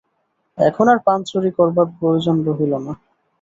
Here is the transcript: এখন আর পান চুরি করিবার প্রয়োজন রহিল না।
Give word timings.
এখন 0.57 0.85
আর 0.93 0.99
পান 1.05 1.19
চুরি 1.29 1.51
করিবার 1.57 1.87
প্রয়োজন 1.97 2.35
রহিল 2.47 2.73
না। 2.77 2.93